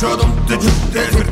[0.00, 1.29] Çodum tücük tezgür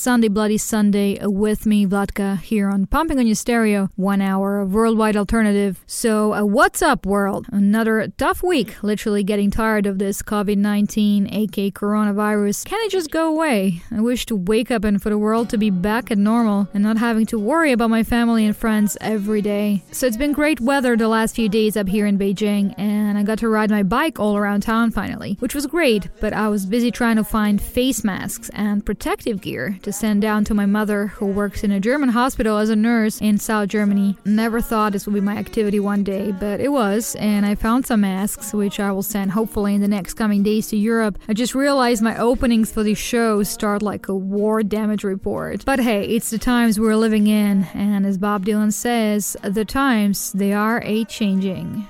[0.00, 4.72] Sunday, Bloody Sunday, with me, Vlatka, here on Pumping on Your Stereo, one hour of
[4.72, 5.84] worldwide alternative.
[5.86, 7.46] So, uh, what's up, world?
[7.52, 12.64] Another tough week, literally getting tired of this COVID 19, aka coronavirus.
[12.64, 13.82] Can it just go away?
[13.90, 16.82] I wish to wake up and for the world to be back at normal and
[16.82, 19.82] not having to worry about my family and friends every day.
[19.92, 23.22] So, it's been great weather the last few days up here in Beijing, and I
[23.22, 26.64] got to ride my bike all around town finally, which was great, but I was
[26.64, 31.08] busy trying to find face masks and protective gear to send down to my mother,
[31.08, 34.16] who works in a German hospital as a nurse in South Germany.
[34.24, 37.86] Never thought this would be my activity one day, but it was, and I found
[37.86, 41.18] some masks, which I will send hopefully in the next coming days to Europe.
[41.28, 45.64] I just realized my openings for these shows start like a war damage report.
[45.64, 50.32] But hey, it's the times we're living in, and as Bob Dylan says, the times,
[50.32, 51.86] they are a changing.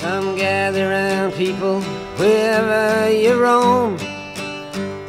[0.00, 1.82] Come gather round, people,
[2.16, 3.98] wherever you roam,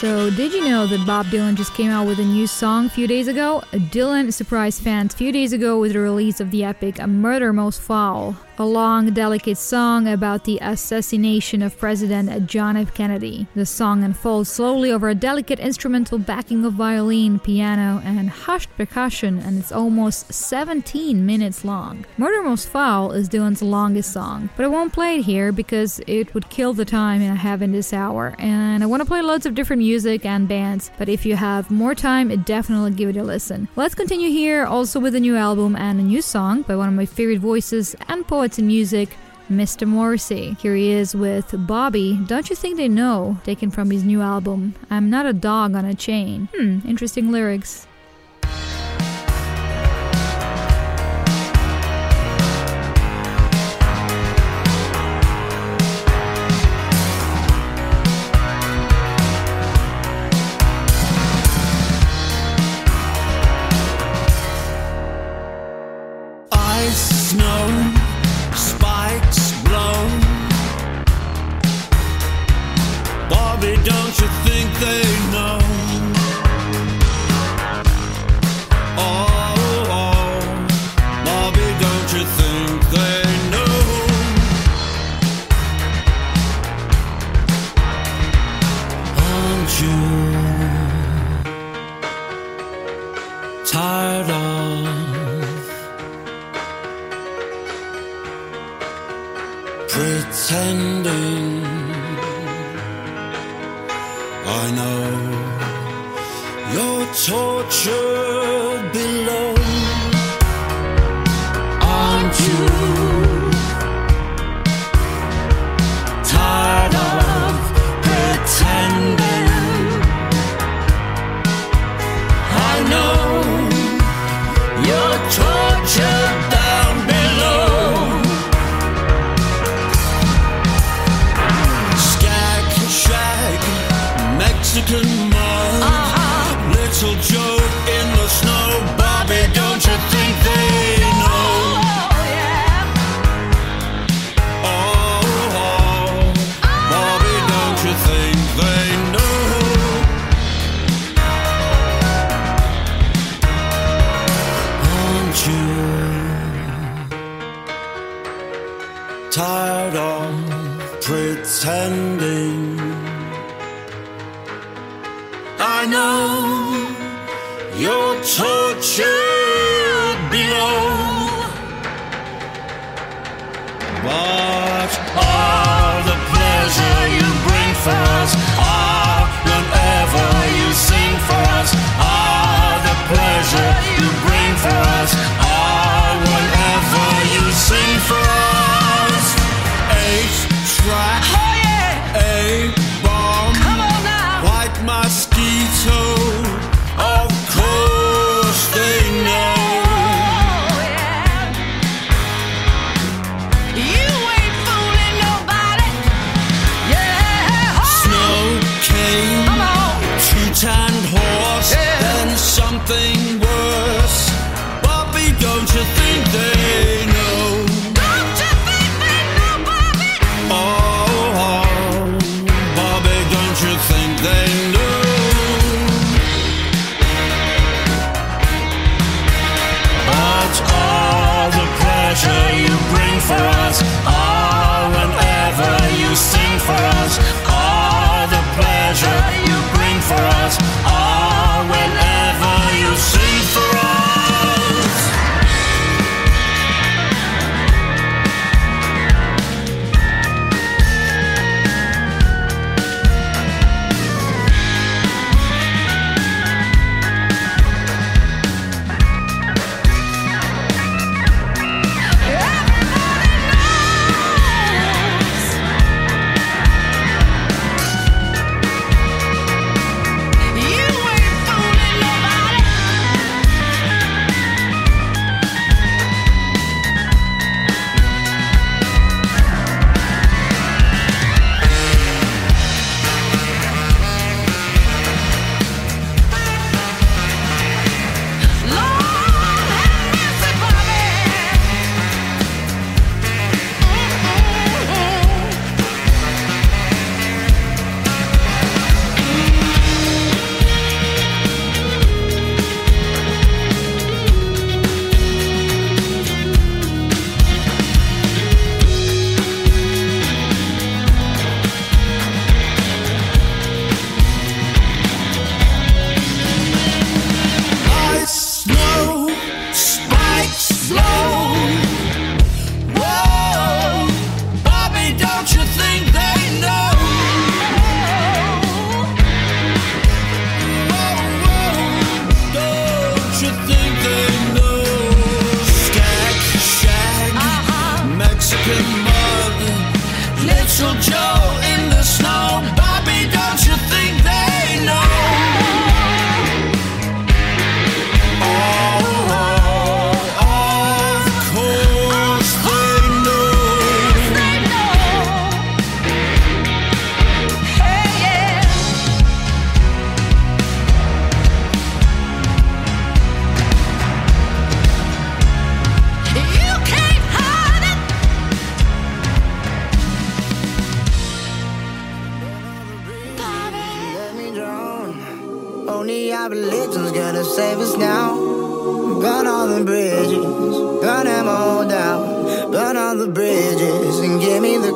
[0.00, 2.88] So, did you know that Bob Dylan just came out with a new song a
[2.88, 3.62] few days ago?
[3.70, 7.52] Dylan surprised fans a few days ago with the release of the epic A Murder
[7.52, 12.92] Most Foul, a long, delicate song about the assassination of President John F.
[12.92, 13.46] Kennedy.
[13.54, 19.38] The song unfolds slowly over a delicate instrumental backing of violin, piano, and hushed percussion,
[19.38, 22.04] and it's almost 17 minutes long.
[22.18, 26.34] Murder Most Foul is Dylan's longest song, but I won't play it here because it
[26.34, 29.46] would kill the time I have in this hour, and I want to play lots
[29.46, 33.24] of different music and bands, but if you have more time, definitely give it a
[33.24, 33.68] listen.
[33.74, 36.94] Let's continue here also with a new album and a new song by one of
[36.94, 39.16] my favorite voices and poets in music,
[39.50, 39.86] Mr.
[39.86, 40.56] Morrissey.
[40.60, 44.74] Here he is with Bobby, Don't You Think They Know, taken from his new album,
[44.90, 46.48] I'm Not a Dog on a Chain.
[46.54, 47.86] Hmm, interesting lyrics.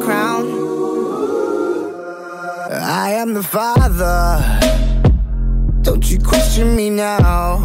[0.05, 0.45] Crown.
[2.71, 4.21] I am the father.
[5.83, 7.59] Don't you question me now.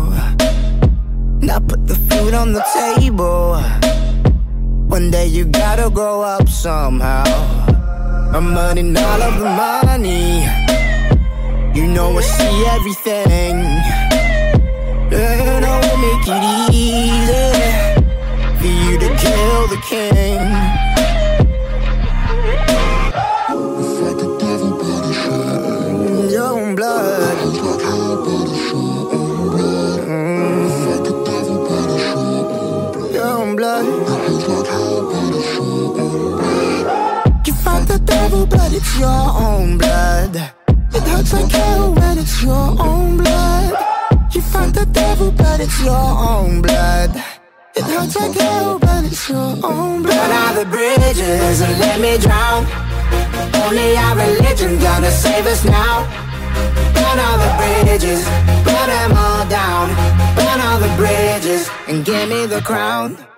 [1.41, 3.59] Now put the food on the table.
[4.87, 7.25] One day you gotta grow up somehow.
[8.35, 10.47] I'm earning all of the money.
[11.77, 13.57] You know I see everything.
[15.11, 16.43] And I will make it
[16.87, 17.47] easy
[18.59, 20.68] for you to kill the king.
[38.79, 40.35] It's your own blood.
[40.95, 43.71] It hurts like hell when it's your own blood.
[44.33, 47.11] You fight the devil, but it's your own blood.
[47.75, 50.15] It hurts like hell, but it's your own blood.
[50.19, 52.61] Burn all the bridges and let me drown.
[53.63, 55.95] Only our religion gonna save us now.
[56.95, 58.21] Burn all the bridges,
[58.67, 59.85] burn them all down.
[60.37, 63.28] Burn all the bridges and give me the crown.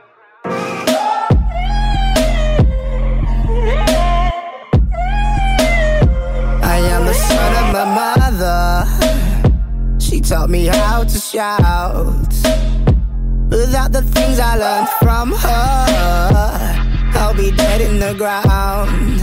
[10.31, 12.33] Taught me how to shout.
[13.49, 15.85] Without the things I learned from her,
[17.19, 19.19] I'll be dead in the ground.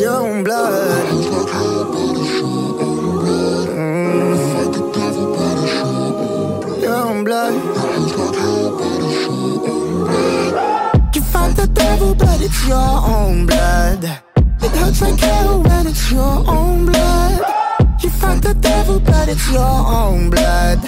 [0.00, 1.10] Your own blood.
[1.16, 1.60] Blood.
[6.80, 7.54] Your own blood.
[11.12, 14.25] You fight the devil, but it's your own blood.
[14.66, 17.38] It hurts like hell when it's your own blood.
[18.02, 20.80] You fight the devil, but it's your own blood.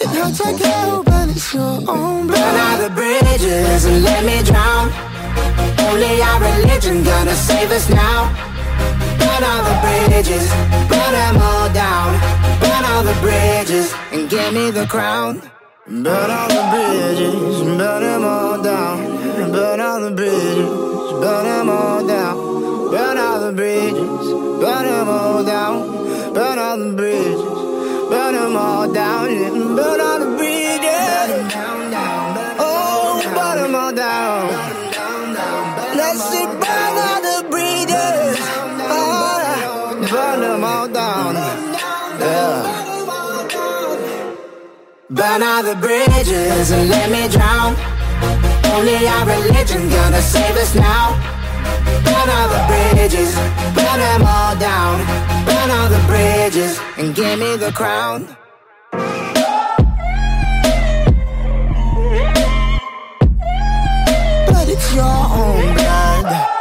[0.00, 2.42] It hurts like hell, but it's your own blood.
[2.42, 4.90] Burn all the bridges and let me drown.
[5.86, 8.26] Only our religion gonna save us now.
[9.20, 10.46] Burn all the bridges,
[10.90, 12.10] burn them all down.
[12.58, 15.40] Burn all the bridges and give me the crown.
[15.86, 18.96] Burn all the bridges, burn them all down.
[19.52, 20.68] Burn all the bridges,
[21.22, 22.41] burn them all down.
[22.92, 23.96] Burn all the bridges,
[24.60, 26.34] burn them all down.
[26.34, 27.40] Burn all the bridges,
[28.10, 29.28] burn them all down.
[29.76, 31.54] Burn all the bridges,
[32.60, 33.22] oh,
[33.74, 34.48] all down.
[35.96, 38.36] Let's see, burn all the bridges,
[38.92, 40.06] oh,
[40.62, 41.34] all down.
[42.20, 42.82] Yeah.
[45.08, 47.74] Burn all the bridges and let me drown.
[48.74, 51.41] Only our religion gonna save us now.
[52.04, 53.34] Burn all the bridges,
[53.74, 54.98] burn them all down.
[55.46, 58.26] Burn all the bridges and give me the crown.
[64.46, 66.51] But it's your own blood.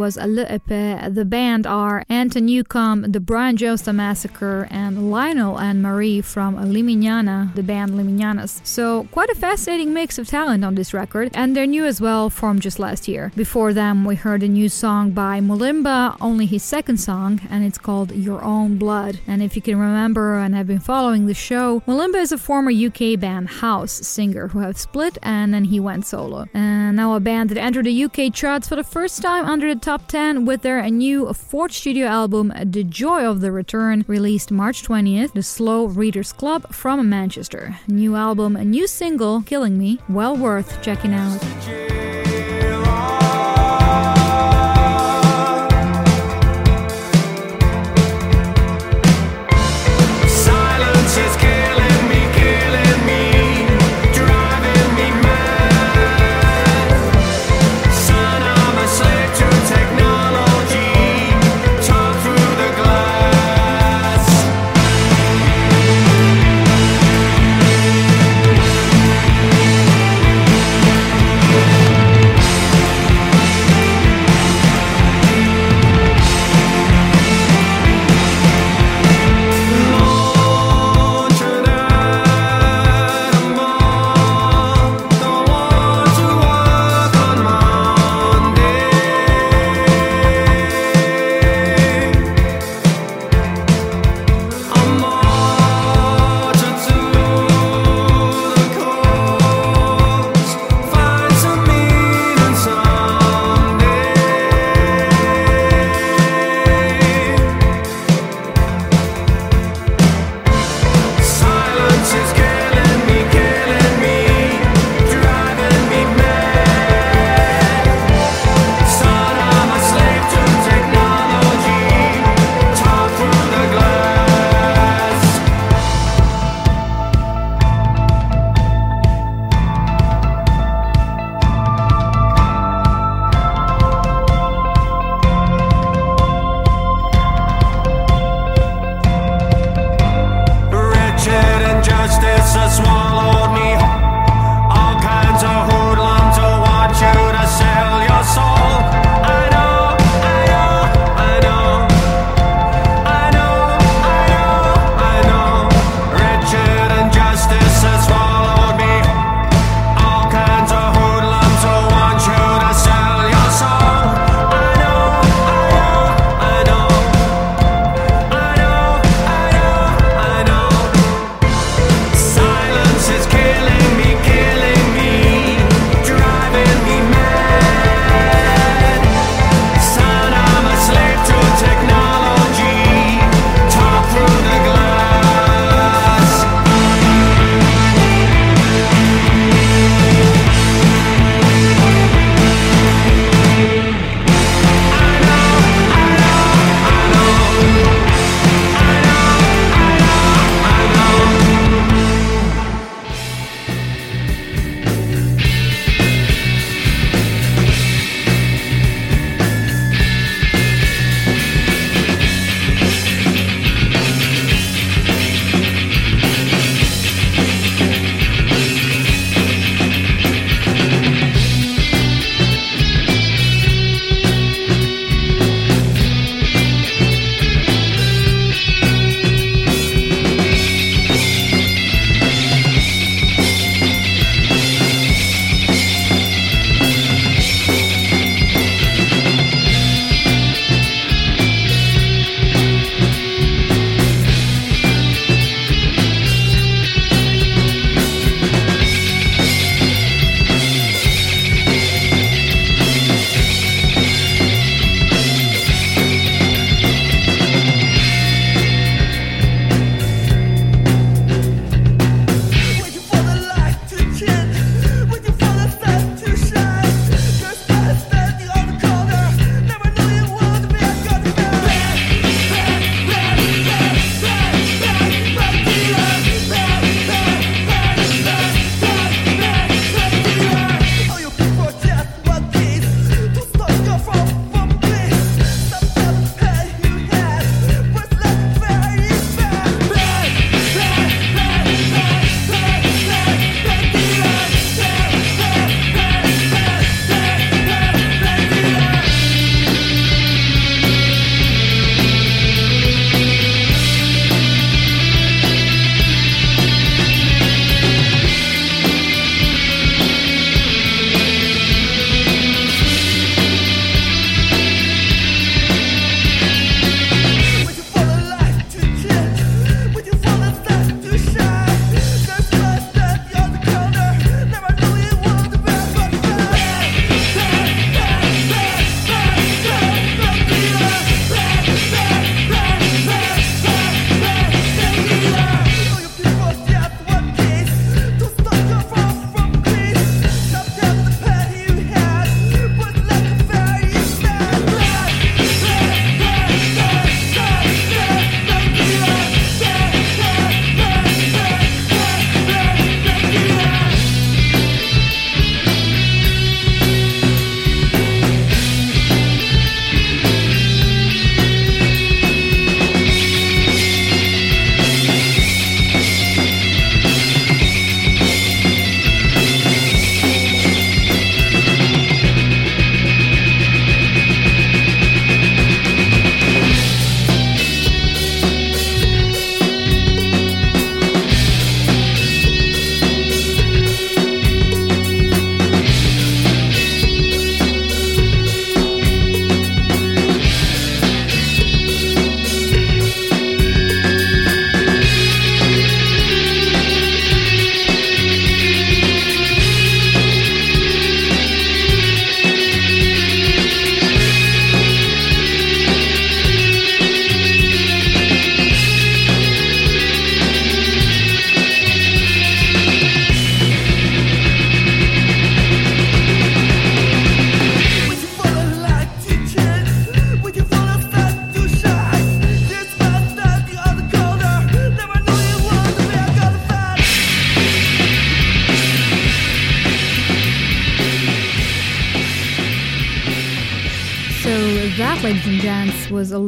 [0.00, 1.14] Was L'Epée.
[1.14, 7.54] The band are Anton Newcombe, the Brian Jonestown Massacre, and Lionel and Marie from Limiñana,
[7.54, 8.66] the band Limiñanas.
[8.66, 12.30] So, quite a fascinating mix of talent on this record, and they're new as well,
[12.30, 13.30] formed just last year.
[13.36, 17.76] Before them, we heard a new song by Mulimba, only his second song, and it's
[17.76, 19.20] called Your Own Blood.
[19.26, 22.70] And if you can remember and have been following the show, Mulimba is a former
[22.70, 26.46] UK band House singer who have split and then he went solo.
[26.54, 29.89] And now a band that entered the UK charts for the first time under the
[29.90, 34.84] top 10 with their new fourth studio album, The Joy of the Return, released March
[34.84, 37.76] 20th, The Slow Readers Club from Manchester.
[37.88, 41.99] New album, a new single, Killing Me, well worth checking out.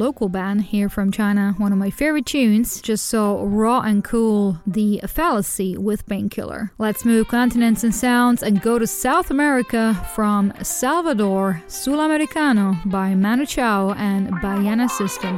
[0.03, 4.59] local band here from China, one of my favorite tunes, just so raw and cool
[4.67, 6.73] the fallacy with Painkiller.
[6.77, 13.15] Let's move continents and sounds and go to South America from Salvador, Sula Americano by
[13.15, 15.37] Manu Chao and Baiana System.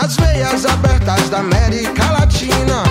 [0.00, 2.84] nas veias abertas da América Latina.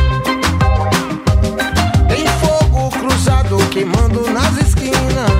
[2.07, 5.38] Tem fogo cruzado queimando nas esquinas.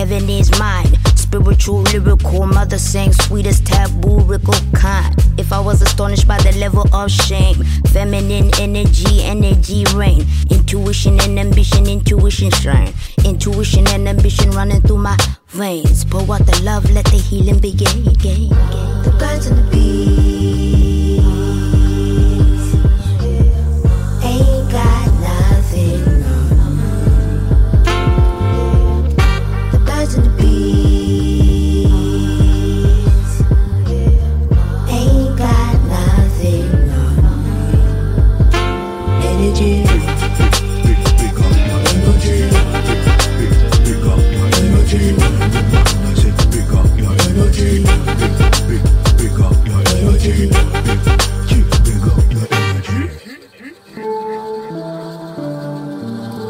[0.00, 0.96] Heaven is mine.
[1.14, 5.14] Spiritual, lyrical, mother sang sweetest taboo, rickle kind.
[5.36, 7.56] If I was astonished by the level of shame,
[7.92, 10.24] feminine energy, energy reign.
[10.48, 12.94] Intuition and ambition, intuition shine.
[13.26, 16.06] Intuition and ambition running through my veins.
[16.06, 18.02] Pour out the love, let the healing begin.
[18.02, 18.48] begin, begin.
[19.04, 20.79] The birds and the bees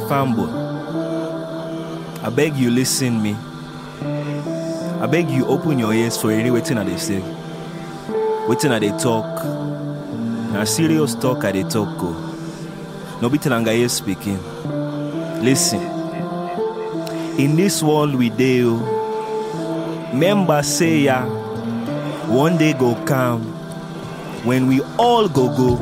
[0.08, 0.50] Fanboy,
[2.22, 3.34] I beg you listen me.
[5.00, 7.20] I beg you open your ears for any waiting that they say.
[8.46, 9.44] Waiting that they talk.
[10.52, 12.12] Now serious talk at they talk go.
[13.22, 14.38] No be telanga here speaking.
[15.42, 15.80] Listen.
[17.38, 21.24] In this world we deal, oh, member say ya,
[22.28, 23.59] one day go come
[24.44, 25.76] when we all go go.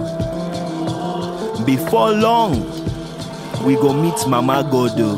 [1.64, 2.52] Before long,
[3.64, 5.16] we go meet Mama Godo.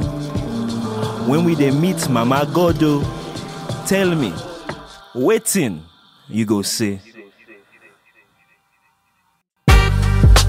[1.29, 3.03] When we dey meet Mama Godo,
[3.87, 4.33] tell me,
[5.15, 5.83] waiting
[6.29, 7.01] you go say.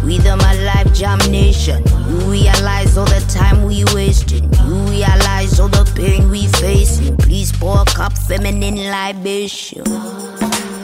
[0.04, 4.52] With my life jam nation, you realize all the time we wasting.
[4.66, 7.16] You realize all the pain we facing.
[7.18, 9.84] Please pour a cup feminine libation.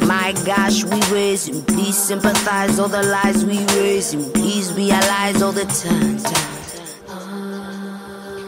[0.08, 1.62] My gosh, we raise raising.
[1.66, 4.32] Please sympathize all the lies we raise raising.
[4.32, 6.18] Please realize all the time.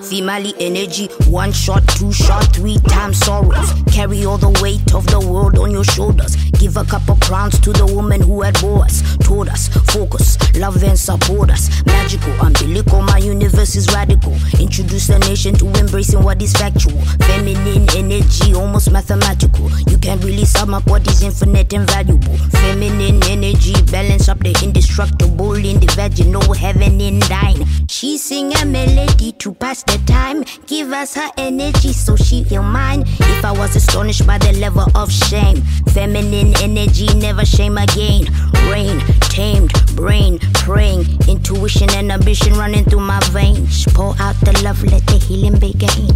[0.01, 3.73] Female energy, one shot, two shot, three times sorrows.
[3.91, 6.48] Carry all the weight of the world on your shoulders.
[6.59, 9.01] Give a couple crowns to the woman who had bore us.
[9.19, 11.69] Told us, focus, love and support us.
[11.85, 14.33] Magical, umbilical, my universe is radical.
[14.59, 16.99] Introduce the nation to embracing what is factual.
[17.23, 19.71] Feminine energy, almost mathematical.
[19.89, 22.37] You can't really sum up what is infinite and valuable.
[22.59, 27.65] Feminine energy, balance up the indestructible in the vaginal heaven in thine.
[27.87, 30.43] She sing a melody to pass the time.
[30.67, 33.03] Give us her energy so she feel mine.
[33.07, 35.61] If I was astonished by the level of shame,
[35.93, 38.25] feminine energy never shame again.
[38.69, 43.85] Rain, tamed, brain, praying, intuition and ambition running through my veins.
[43.93, 46.07] Pour out the love, let the healing begin.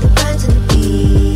[0.00, 1.33] The birds and bees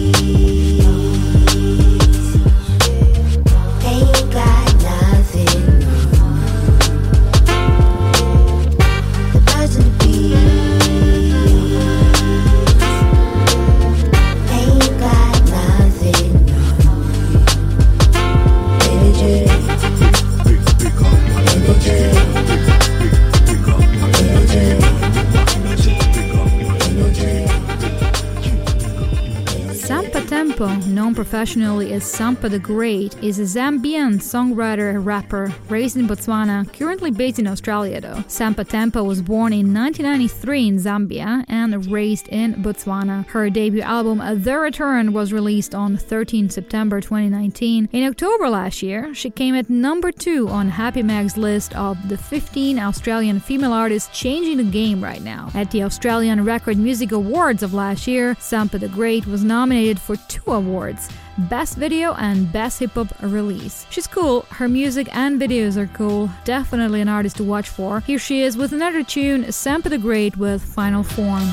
[31.19, 37.11] professionally as Sampa the Great, is a Zambian songwriter and rapper raised in Botswana, currently
[37.11, 38.23] based in Australia though.
[38.29, 43.27] Sampa Tembo was born in 1993 in Zambia and raised in Botswana.
[43.27, 47.89] Her debut album The Return was released on 13 September 2019.
[47.91, 52.16] In October last year, she came at number 2 on Happy Mag's list of the
[52.16, 55.51] 15 Australian female artists changing the game right now.
[55.55, 60.14] At the Australian Record Music Awards of last year, Sampa the Great was nominated for
[60.29, 61.07] two awards.
[61.39, 63.86] Best Video and Best Hip Hop Release.
[63.91, 68.01] She's cool, her music and videos are cool, definitely an artist to watch for.
[68.01, 71.49] Here she is with another tune, Sampa the Great with Final Form.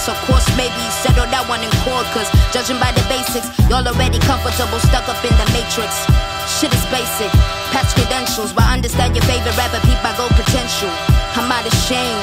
[0.00, 2.06] Course, of course, maybe settle that one in court.
[2.16, 5.92] Cause judging by the basics, y'all already comfortable, stuck up in the matrix.
[6.56, 7.28] Shit is basic,
[7.76, 10.88] past credentials, but understand your favorite rapper, peep my gold potential.
[11.36, 12.20] I'm out of shame.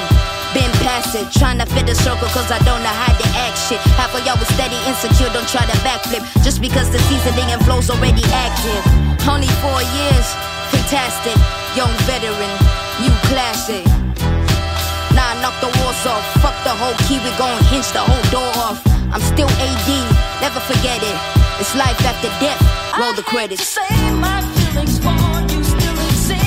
[0.56, 3.60] Been past it, trying to fit the circle cause I don't know how to act
[3.70, 3.82] shit.
[4.00, 6.24] Half of y'all was steady, insecure, don't try to backflip.
[6.42, 8.82] Just because the seasoning and flow's already active.
[9.28, 10.28] Only four years,
[10.74, 11.38] fantastic.
[11.78, 12.54] Young veteran,
[13.04, 13.86] new classic.
[15.18, 16.22] Nah, knock the walls off.
[16.46, 18.78] Fuck the whole key, we gon' hinge the whole door off.
[19.10, 19.90] I'm still AD,
[20.46, 21.18] never forget it.
[21.58, 22.62] It's life after death.
[22.94, 23.66] Roll the credits.
[23.66, 23.82] Say
[24.14, 25.18] my feelings for
[25.50, 26.38] you still exist.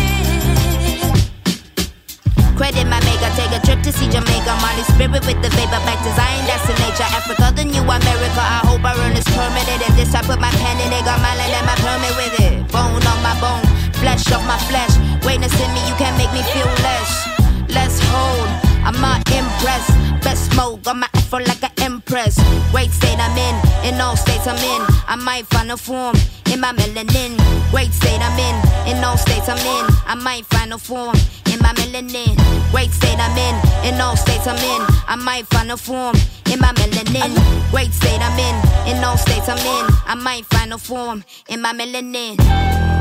[2.54, 4.54] Credit my maker, take a trip to see Jamaica.
[4.62, 7.10] Molly spirit with the vapor, back to Zion, that's the nature.
[7.10, 8.38] Africa, the new America.
[8.38, 9.82] I hope I earn this permanent.
[9.82, 12.38] And this I put my pen in it, got my land and my permit with
[12.38, 12.54] it.
[12.70, 13.66] Bone on my bone,
[13.98, 14.94] flesh off my flesh.
[15.26, 17.39] Witness in me, you can't make me feel less.
[17.72, 18.48] Let's hold,
[18.84, 19.90] I'm not impressed.
[20.24, 22.36] Best smoke, got my afro like an empress.
[22.72, 24.82] Great state I'm in, in all states I'm in.
[25.06, 26.16] I might find a form
[26.52, 27.38] in my melanin.
[27.70, 28.56] Great state I'm in,
[28.96, 29.86] in all states I'm in.
[30.06, 31.14] I might find a form
[31.52, 32.34] in my melanin.
[32.72, 34.82] Great state I'm in, in all states I'm in.
[35.06, 36.16] I might find a form
[36.52, 37.70] in my melanin.
[37.70, 39.94] Great state I'm in, in all states I'm in.
[40.06, 42.99] I might find a form in my melanin.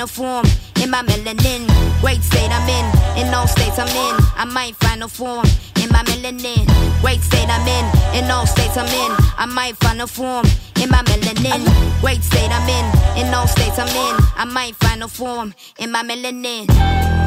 [0.00, 0.46] A form
[0.82, 1.66] in my melanin.
[2.00, 4.16] Great state I'm in, in all states I'm in.
[4.36, 5.44] I might find a form
[5.82, 6.64] in my melanin.
[7.02, 9.12] Great state I'm in, in all states I'm in.
[9.36, 10.46] I might find a form
[10.80, 12.00] in my melanin.
[12.00, 14.24] Great state I'm in, in all states I'm in.
[14.36, 17.19] I might find a form in my melanin.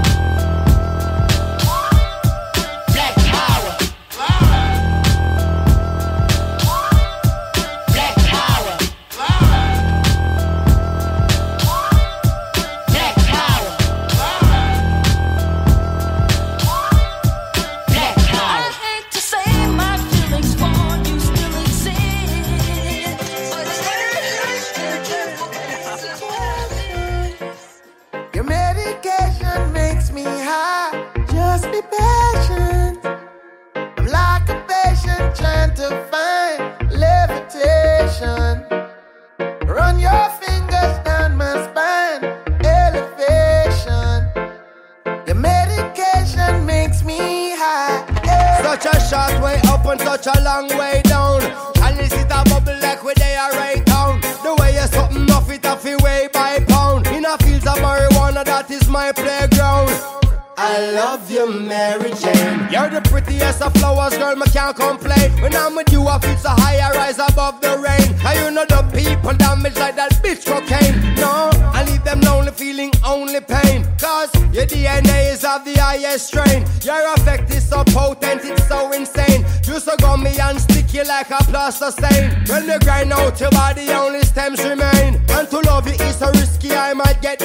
[60.73, 62.67] I love you, Mary Jane.
[62.71, 65.29] You're the prettiest of flowers, girl, me can't complain.
[65.39, 68.09] When I'm with you, I feel so high, I rise above the rain.
[68.25, 70.97] And you know the people damage like that bitch cocaine.
[71.13, 73.85] No, I leave them lonely, feeling only pain.
[73.99, 76.65] Cause your DNA is of the highest strain.
[76.81, 79.45] Your effect is so potent, it's so insane.
[79.67, 82.33] You so gummy and sticky like a plaster stain.
[82.47, 85.21] When you grind out your body, only stems remain.
[85.29, 87.42] And to love you is so risky, I might get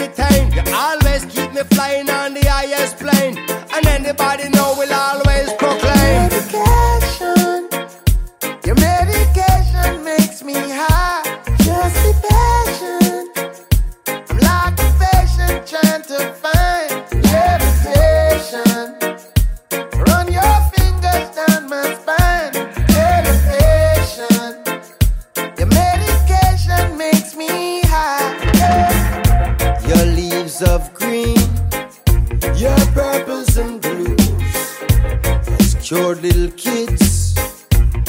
[36.29, 37.35] little kids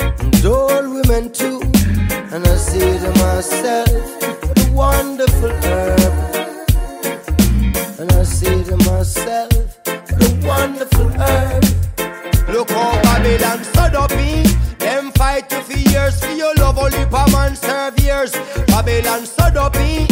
[0.01, 1.61] and old women too.
[2.33, 3.89] And I say to myself,
[4.43, 6.13] what a wonderful herb.
[7.99, 11.63] And I say to myself, what a wonderful herb.
[12.49, 14.45] Look how Babylon stood up in.
[14.79, 18.31] Them fight you for years for your love, only per man serve years.
[18.67, 20.08] Babylon stood up in.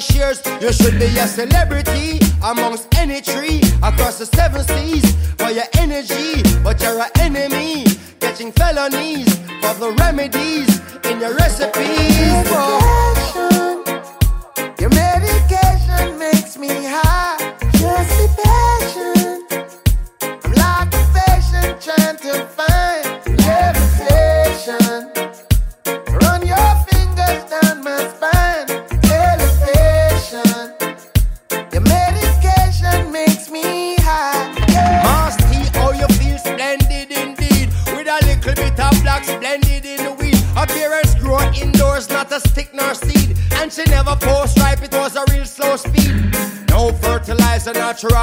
[0.00, 0.42] Shares.
[0.60, 6.42] You should be a celebrity amongst any tree across the seven seas for your energy,
[6.62, 7.84] but you're an enemy.
[8.20, 9.32] Catching felonies
[9.62, 12.15] for the remedies in your recipes.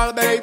[0.03, 0.42] all, baby.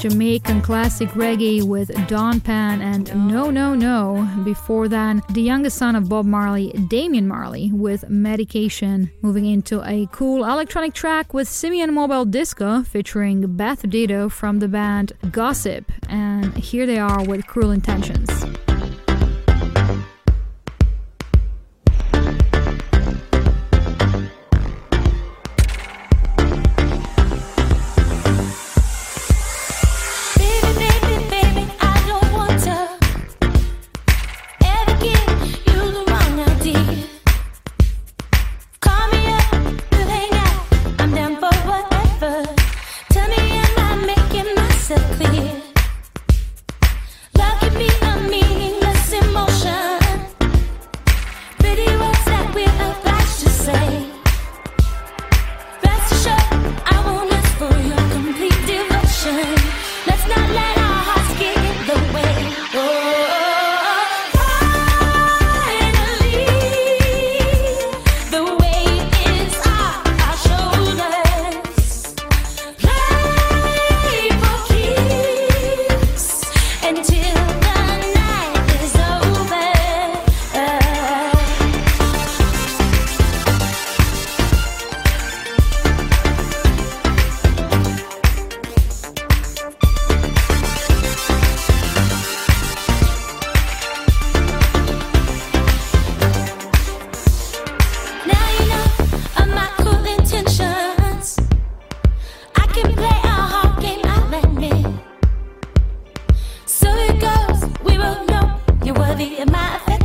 [0.00, 4.26] Jamaican classic reggae with Dawn Penn and No No No.
[4.44, 9.10] Before then, the youngest son of Bob Marley, Damian Marley, with Medication.
[9.20, 14.68] Moving into a cool electronic track with Simian Mobile Disco featuring Beth Ditto from the
[14.68, 15.92] band Gossip.
[16.08, 18.30] And here they are with Cruel Intentions.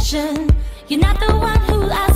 [0.06, 0.56] attention.
[0.88, 2.15] You're not the one who I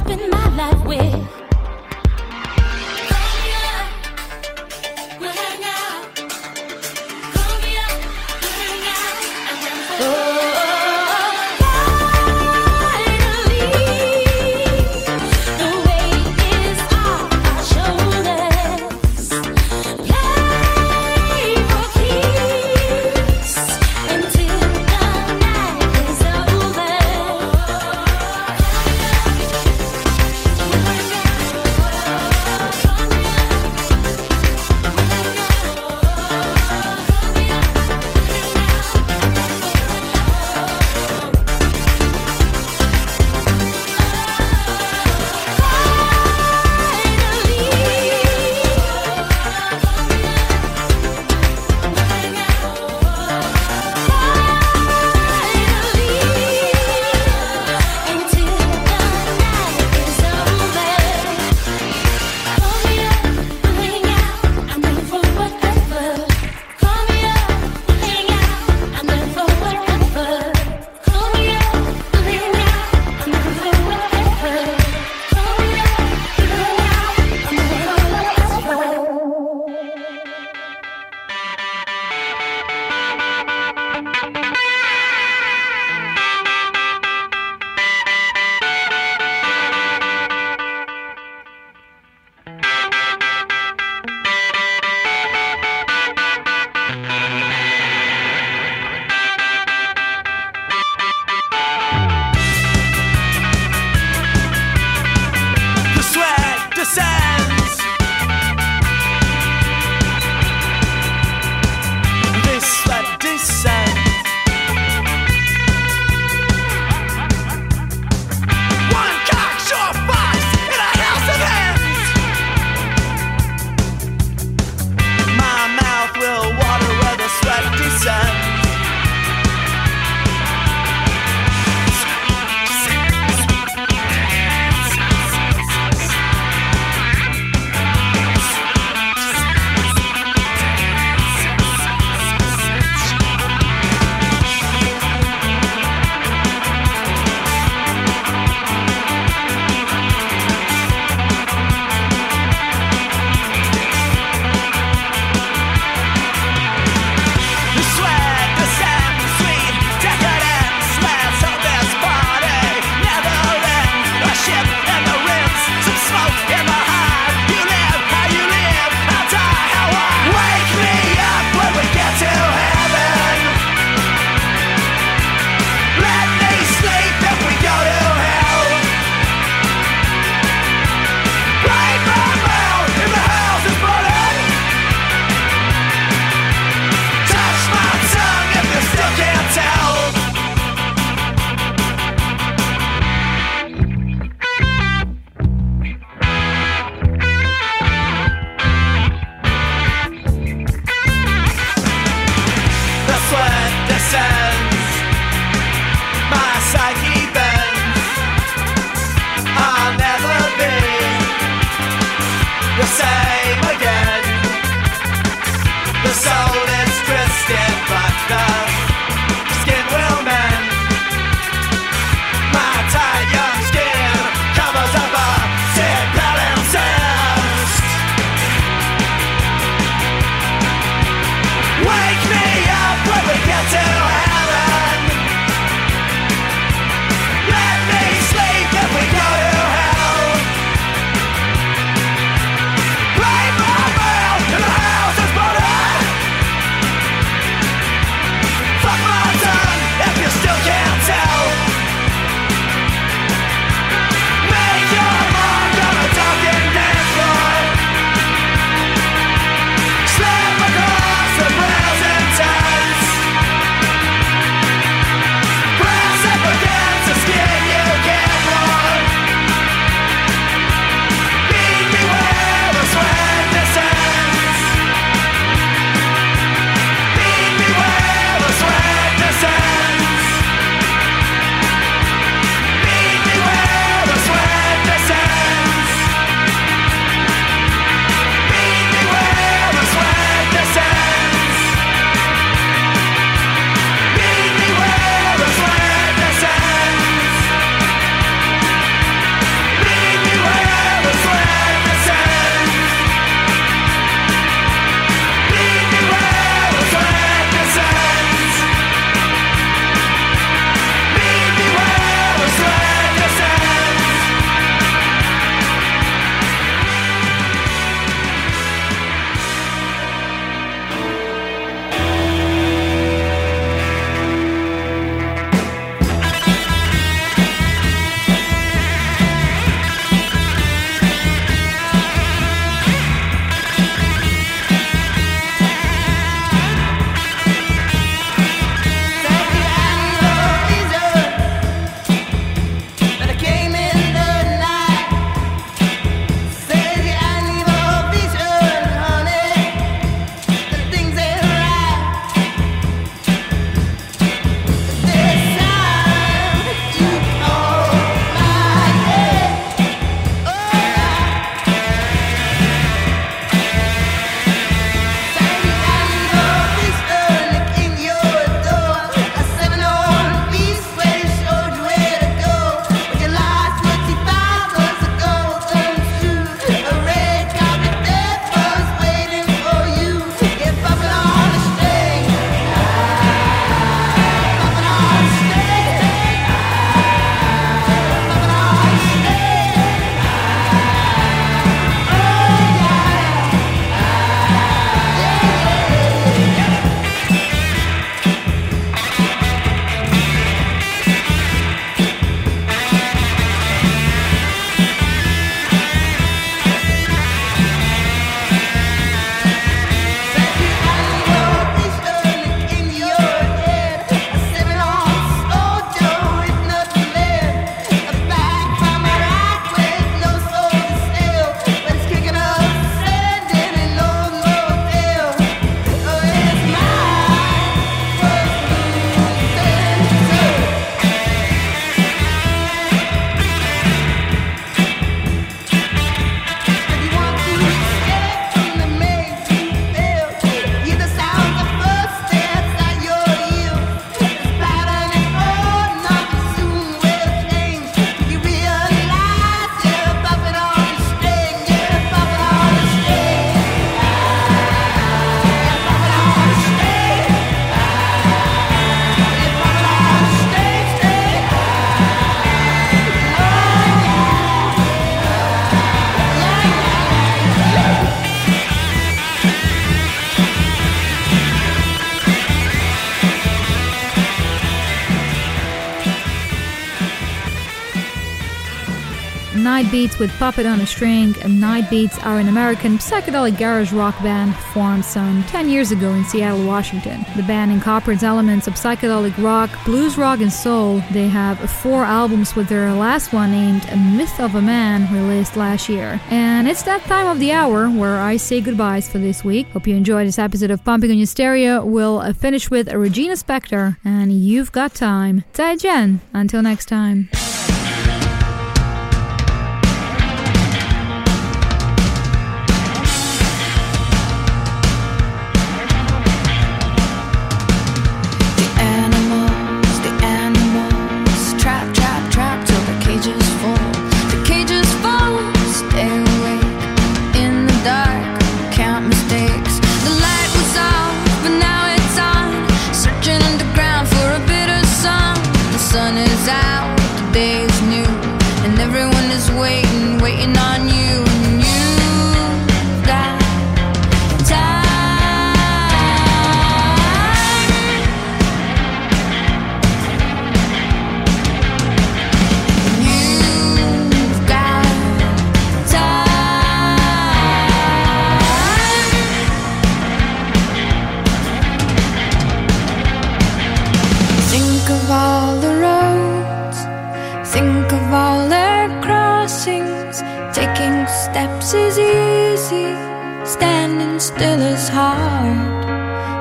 [479.91, 484.17] Beats with Puppet on a String, and Night Beats are an American psychedelic garage rock
[484.21, 487.25] band formed some 10 years ago in Seattle, Washington.
[487.35, 491.01] The band incorporates elements of psychedelic rock, blues rock, and soul.
[491.11, 495.55] They have four albums with their last one named A Myth of a Man released
[495.57, 496.19] last year.
[496.29, 499.67] And it's that time of the hour where I say goodbyes for this week.
[499.69, 501.83] Hope you enjoyed this episode of Pumping on Your Stereo.
[501.83, 505.43] We'll finish with Regina Spektor and You've Got Time.
[505.53, 506.19] 再见.
[506.33, 507.48] Until next time.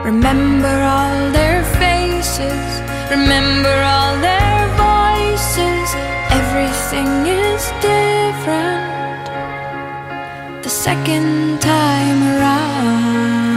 [0.09, 2.81] Remember all their faces,
[3.11, 5.87] remember all their voices.
[6.41, 9.27] Everything is different
[10.63, 13.48] the second time around.